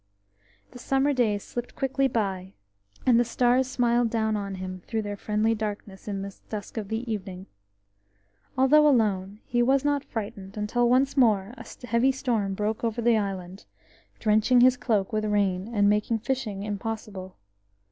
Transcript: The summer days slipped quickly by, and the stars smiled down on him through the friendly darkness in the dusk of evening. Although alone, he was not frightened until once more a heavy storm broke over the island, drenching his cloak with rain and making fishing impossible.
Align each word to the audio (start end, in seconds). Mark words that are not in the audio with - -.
The 0.71 0.79
summer 0.79 1.13
days 1.13 1.43
slipped 1.43 1.75
quickly 1.75 2.07
by, 2.07 2.53
and 3.05 3.19
the 3.19 3.23
stars 3.23 3.67
smiled 3.67 4.09
down 4.09 4.35
on 4.35 4.55
him 4.55 4.81
through 4.87 5.03
the 5.03 5.15
friendly 5.15 5.53
darkness 5.53 6.07
in 6.07 6.23
the 6.23 6.35
dusk 6.49 6.75
of 6.77 6.91
evening. 6.91 7.45
Although 8.57 8.87
alone, 8.87 9.41
he 9.45 9.61
was 9.61 9.85
not 9.85 10.03
frightened 10.03 10.57
until 10.57 10.89
once 10.89 11.15
more 11.15 11.53
a 11.55 11.67
heavy 11.85 12.11
storm 12.11 12.55
broke 12.55 12.83
over 12.83 12.99
the 12.99 13.15
island, 13.15 13.65
drenching 14.17 14.61
his 14.61 14.75
cloak 14.75 15.13
with 15.13 15.23
rain 15.25 15.67
and 15.71 15.87
making 15.87 16.17
fishing 16.17 16.63
impossible. 16.63 17.35